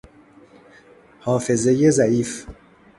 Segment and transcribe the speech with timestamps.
[1.19, 2.47] حافظهی ضعیف